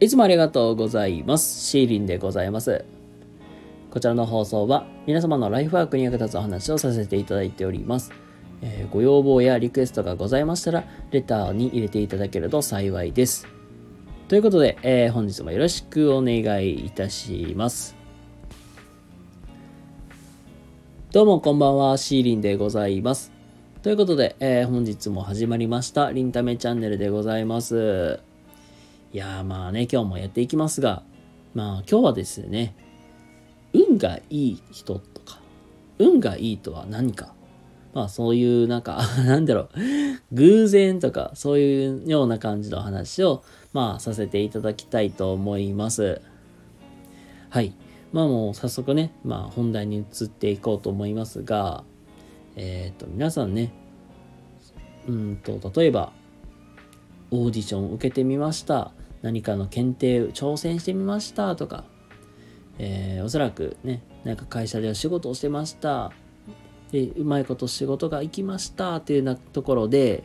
[0.00, 1.64] いつもありがとうございます。
[1.66, 2.84] シーリンでございます。
[3.90, 8.12] こちらの放送は皆様のライフワークに役立つお話をさせていただいております。
[8.62, 13.48] えーご要望やリクエストがございましたら、レターに入れていただけると幸いです。
[14.28, 17.96] ということで、えー本日もよろしくお願いいたします。
[21.10, 23.32] どうもこんばんは、シーリンでございます。
[23.82, 28.27] ということで、えー本日も始まりました、リンタメチャンネルでございます。
[29.10, 31.02] いやまあね、今日もやっていきますが、
[31.54, 32.74] まあ今日はですね、
[33.72, 35.40] 運がいい人とか、
[35.98, 37.32] 運がいいとは何か、
[37.94, 39.68] まあそういうなんか、 なんだろう、
[40.32, 46.20] 偶然とか、そういうような感じの話を、まあさせていただきたいと思います。
[47.48, 47.72] はい。
[48.12, 51.82] まあもう早速ね、まあ本題に移っていこうと思いますが、
[52.56, 53.72] えっ、と、皆さんね、
[55.08, 56.12] うんと、例えば、
[57.30, 58.92] オーディション受けてみました。
[59.22, 61.56] 何かの検定挑戦してみました。
[61.56, 61.84] とか、
[62.78, 66.12] えーおそらくね、なんか会社では仕事をしてました。
[66.92, 68.96] で、うまいこと仕事が行きました。
[68.96, 70.24] っていうようなところで、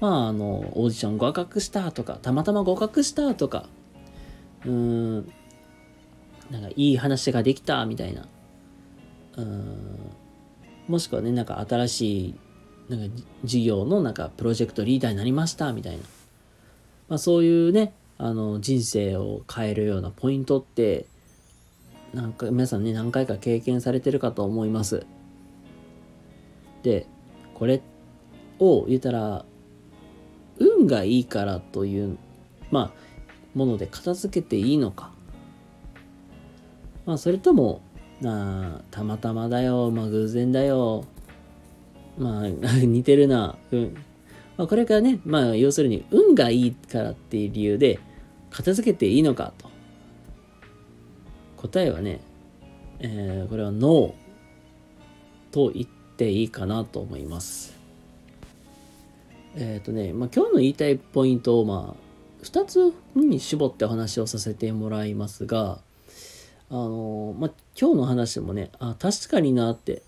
[0.00, 1.90] まあ、あの、オーディション合格した。
[1.90, 3.34] とか、たまたま合格した。
[3.34, 3.68] とか、
[4.64, 5.16] うん、
[6.50, 7.84] なんかいい話ができた。
[7.86, 8.28] みたいな、
[9.36, 10.12] うん、
[10.86, 12.34] もしくはね、なんか新しい、
[12.88, 15.72] なんか事業のなんかプロジェクトリーダーになりました。
[15.72, 16.02] みたいな、
[17.08, 21.06] まあそういうね、あの人生を変えるようなポイントって、
[22.14, 25.06] なんか皆さんね、何回か経験されてるかと思います。
[26.82, 27.06] で、
[27.54, 27.82] これ
[28.58, 29.44] を言ったら、
[30.58, 32.18] 運がいいからという、
[32.70, 35.12] まあ、もので片付けていいのか。
[37.04, 37.82] まあ、それとも、
[38.24, 41.04] あ、たまたまだよ、まあ、偶然だよ。
[42.18, 42.48] まあ、
[42.80, 43.56] 似てるな。
[43.72, 43.96] うん。
[44.56, 47.98] まあ、これからね、まあ、要するに、運がいいからっていう理由で、
[48.50, 49.68] 片付けていいのかと。
[51.56, 52.20] 答えはね、
[53.00, 57.76] えーこれはノーと言っていいかなと思います。
[59.56, 65.80] えっ、とね、まあ、今日の言いたいポイントを、まあ、2つに絞ってお話をさせてもらいますが、
[66.68, 70.02] あのまあ、今日の話もね、あ、確かになって、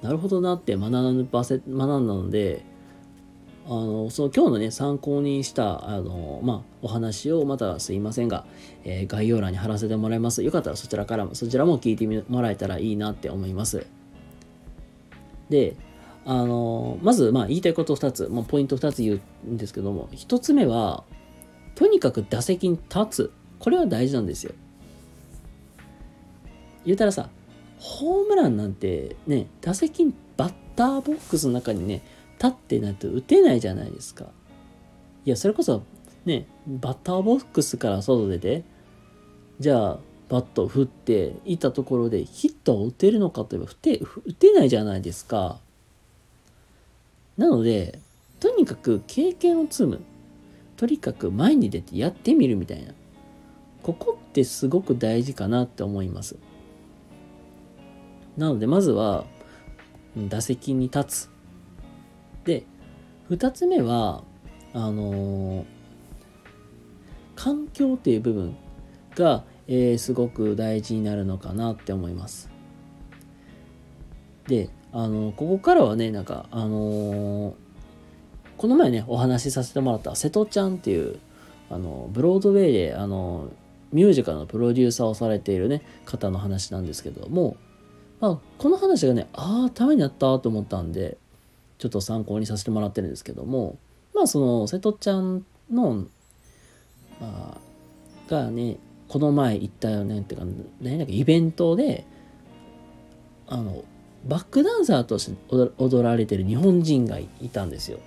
[0.00, 2.64] なるほどなって学ばせ学んだので、
[3.66, 8.44] あのその今日のね参考にしたあの、まあ、お話をまたすいませんが、
[8.84, 10.42] えー概要欄に貼らせてもらいます。
[10.42, 13.86] よかったらそちらからもそちらも聞いてもらえたらいいなって思います。
[15.48, 15.76] で
[16.24, 21.04] あのまず、まあ、言いたいこと2つ、まあ、ポイント2つ言うんですけども1つ目は
[21.74, 23.32] とにかく打席に立つ。
[23.58, 24.52] これは大事なんですよ。
[26.84, 27.28] 言うたらさ
[27.78, 32.02] ホームランなんてね打席にバッターボックスの中にね
[32.38, 34.26] 立ってないと打てないじゃないですか。
[35.24, 35.82] いやそれこそ
[36.24, 38.64] ねバッターボックスから外出て
[39.60, 39.98] じゃあ
[40.28, 45.58] バットを振っていたところでヒットを打てるのかといえば打て打てないじゃないですか。
[47.36, 47.98] なので
[48.40, 50.00] とにかく経験を積む。
[50.76, 52.92] とにかく前に出てやってみるみたいな。
[53.82, 56.36] ここってすごく大事かなって思います。
[58.36, 59.24] なのでまずは
[60.16, 61.31] 打席に立つ。
[63.32, 64.22] 2つ目は
[64.74, 65.64] あのー
[67.34, 68.56] 環境っていう部分
[69.16, 72.50] が、えーすごく大事になるのかなって思います。
[74.46, 77.54] であのここからはねなんかあのー
[78.58, 81.18] この前ねお話しさせてもらった瀬戸ちゃんっていう
[81.70, 83.50] あのブロードウェイであの
[83.92, 87.56] ミュージカルのプロデューサーをされているね方の話なんですけども、
[88.20, 91.18] まあ、この話がねああためになったと思ったんで
[91.82, 93.76] ちょっと参考にさせてもらってるんですけども
[94.14, 96.06] まあその瀬戸ちゃんの、
[97.20, 97.58] まあ、
[98.30, 98.76] がね
[99.08, 100.46] この前行ったよねっていうか
[100.80, 102.06] 何だっけイベントで
[103.48, 103.82] あの
[104.26, 105.36] バックダンサーとして
[105.76, 107.98] 踊られてる日本人がいたんですよ。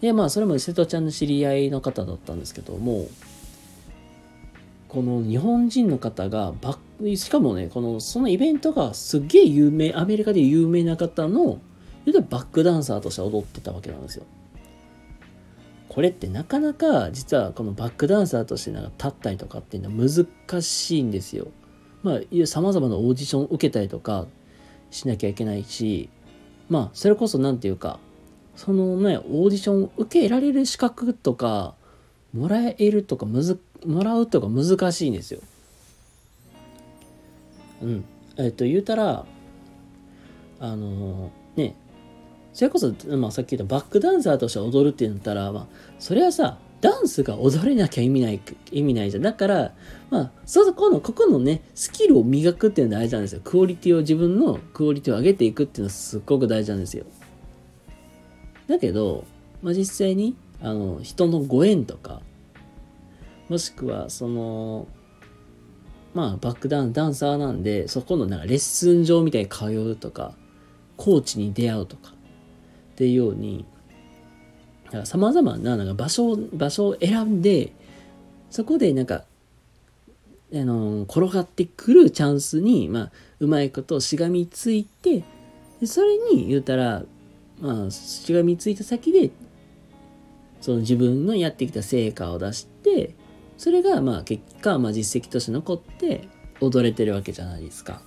[0.00, 3.06] でまあそれも瀬戸ちゃんの知り合いの方だったんですけども
[4.88, 11.60] この日本人の方がバックしかもねこのそのイベントがすっげえ有名アメリカで有名な方の
[12.12, 14.24] 言うたらバックダンサーとして踊ってたわけなんですよ。
[15.88, 21.48] これってなかなか実はこのバックダンサーとしてなんか立ったりとかっていうのは難しいんですよ。
[22.02, 24.26] まあさまざまなオーディションを受けたりとか
[24.90, 26.08] しなきゃいけないし
[26.68, 27.98] まあそれこそ何て言うか
[28.54, 31.74] そのねオーディションを受けられる資格とか
[32.32, 35.40] もらえるとかむずもらうとか難しいんですよ。
[37.82, 38.04] うん。
[38.36, 39.24] えっと言うたら
[40.60, 41.30] あのね
[42.52, 45.66] それこそ、まあ、さっき言ったバックダンサーとして踊るって言ったら、まあ、
[45.98, 48.40] それはさダンスが踊れなきゃ意味ない、
[48.70, 49.22] 意味ないじゃん。
[49.22, 49.72] だから、
[50.10, 53.40] まあ、そこの、ここのね、スキルを磨くっていうのは大事なんですよ。
[53.42, 57.04] クオリティを、自分のクオリティを上げていくっていうのはすっごく大事なんですよ。
[58.68, 59.24] だけど、
[59.60, 62.22] まあ、実際に、あの、人のご縁とか、
[63.48, 64.86] もしくは、その、
[66.14, 70.34] まあ、バックダン、ダンサーなんで、そこのなんかレッスン場みたいに通うとか、
[70.96, 72.14] コーチに出会うとか、
[72.98, 73.64] っていうように、
[75.04, 77.72] さまざまななんか場所場所を選んで
[78.50, 79.24] そこでなんか
[80.52, 85.22] あの転がってくるチャンスに、まあ、うまいことしがみついて
[85.80, 87.04] でそれに言うたら、
[87.60, 89.30] まあ、しがみついた先で
[90.60, 93.14] その自分のやってきた成果を出して
[93.58, 96.28] それがまあ結果、まあ、実績として残って
[96.60, 98.00] 踊れてるわけじゃないですか。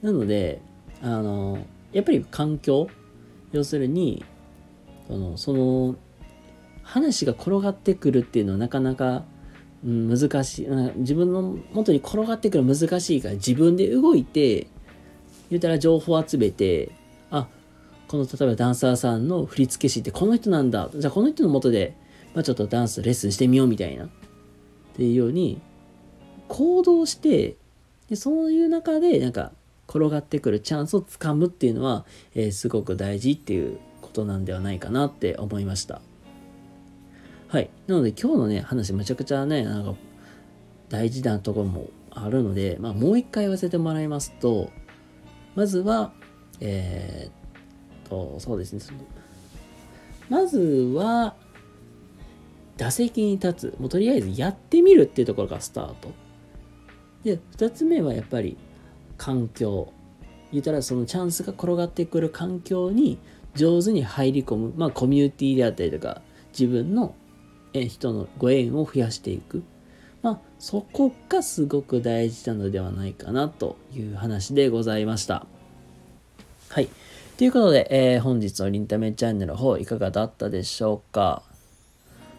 [0.00, 0.62] なので
[1.02, 2.88] あのやっぱり環境
[3.52, 4.24] 要するに
[5.06, 5.94] そのその
[6.82, 9.24] 話が転がってくるっていうのはなかなか、
[9.84, 10.68] うん、難しい。
[10.96, 14.66] 自分の元に転がってくるの難しいから自分で動いて
[15.50, 16.90] 言うたら情報を集めて
[17.30, 17.48] あ
[18.08, 20.90] この例えばダンサーさんの振付師ってこの人なんだ。
[20.94, 21.96] じゃあこの人のもとで、
[22.34, 24.04] まあ、ちょっとダンスレッスンしてみようみたいな。
[24.04, 24.08] っ
[24.96, 25.60] ていうように
[26.48, 27.56] 行動して
[28.08, 29.52] でそういう中でなんか
[29.94, 32.04] 転がってくるチャンスをつかむっていうのは、
[32.34, 36.00] えー、すごく大事っていうことなんではないかなって思いました。
[37.46, 37.70] はい。
[37.86, 39.94] なので今日のね、話めちゃくちゃね、なんか
[40.88, 44.70] 大事なところもあるので、まあもう一回言わせてもらいますと、
[45.54, 46.12] まずは、
[46.60, 48.80] えー、っと、そうですね。
[50.28, 51.36] まずは、
[52.76, 53.76] 打席に立つ。
[53.78, 56.12] もうとりあえずやってみるっていうところがスタート。
[57.22, 58.56] で、二つ目はやっぱり
[59.16, 59.92] 環境。
[60.52, 63.18] 言ったらそのチャンスが転がってくる環境に
[63.54, 66.22] 上手に入り込む、まあ、コミュニティであったりとか
[66.52, 67.14] 自分の
[67.72, 69.64] 人のご縁を増やしていく、
[70.22, 75.46] まあ、そこがすごく大事なのではないかなという話でございました。
[76.68, 76.88] はい。
[77.36, 81.42] ということで、えー、本日のリンタメチャンネルの方いかがだったでしょうか？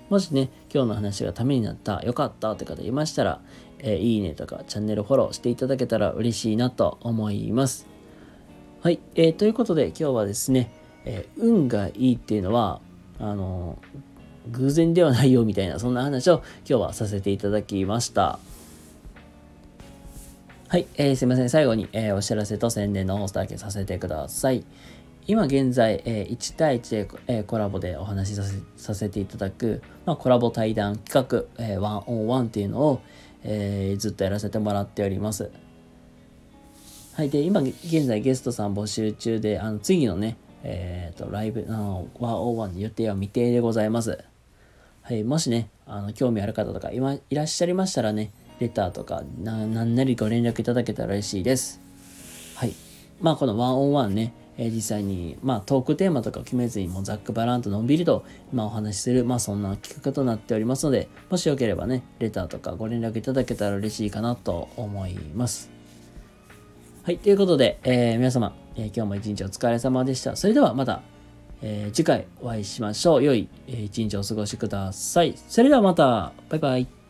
[0.09, 3.41] もしね、今日の話がためになった、よかったって方いましたら、
[3.79, 7.87] えー、いいねとかチャンネルフォローしていただけたら嬉しいなと思います。
[8.81, 8.99] はい。
[9.15, 10.71] えー、ということで今日はですね、
[11.05, 12.81] えー、運がいいっていうのは、
[13.19, 13.79] あの、
[14.51, 18.37] 偶然ではないよみたいな、そんな話を今日はさせていただきました。
[20.67, 21.49] はい、えー、すいません。
[21.49, 24.63] 最後に、えー、お知らせと宣伝の方だけさせてください。
[25.27, 33.01] 今現在、えー、1対1で、えー、コラボでお話しさせさせていただく、まあ、コラボ対談企画、えー、ワンオンワンっていうのを、
[33.43, 35.49] えー、ずっとやらせてもらっております。
[37.13, 37.29] はい。
[37.29, 44.23] で、今現在ゲストさん募集中で、あの次のね、えっ、ー、と、ライブ、あの、101の予定は未定でございます。
[45.01, 51.79] はい、もしね、あの、興味ある方とか、今、いらっしゃいましたらね、レターとか、な、なんなりご連絡いただけたら嬉しいです。
[52.55, 52.73] はい。
[53.21, 65.69] まあ、この101ね、えー、実際に、まあ、トークテーマとか決めずに、もうざっくばらんとのんびりと、まあ、お話しする、まあ、そんな企画となっておりますので、もしよければね、レターとかご連絡いただけたら嬉しいかなと思います。
[67.03, 70.35] はい、ということで、えー、皆様、えー、今日も一日お疲れ様でした。
[70.35, 71.01] それではまた、
[71.61, 73.23] えー、次回お会いしましょう。
[73.23, 75.35] 良い、えー、一日お過ごしください。
[75.47, 77.04] それではまた、バイバイ。